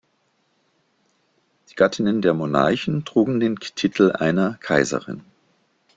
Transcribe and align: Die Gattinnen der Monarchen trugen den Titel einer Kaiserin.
Die 1.69 1.75
Gattinnen 1.75 2.23
der 2.23 2.33
Monarchen 2.33 3.05
trugen 3.05 3.39
den 3.39 3.57
Titel 3.57 4.09
einer 4.11 4.57
Kaiserin. 4.59 5.21